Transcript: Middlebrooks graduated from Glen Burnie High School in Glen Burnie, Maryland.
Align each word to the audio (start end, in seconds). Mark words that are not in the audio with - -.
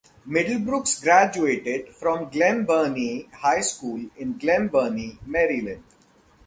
Middlebrooks 0.27 0.99
graduated 0.99 1.89
from 1.89 2.29
Glen 2.31 2.65
Burnie 2.65 3.29
High 3.39 3.61
School 3.61 4.09
in 4.17 4.35
Glen 4.39 4.67
Burnie, 4.69 5.19
Maryland. 5.27 5.83